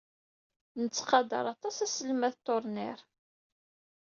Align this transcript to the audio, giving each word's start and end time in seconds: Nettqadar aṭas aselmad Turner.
Nettqadar 0.81 1.45
aṭas 1.53 1.77
aselmad 1.85 2.35
Turner. 2.45 2.99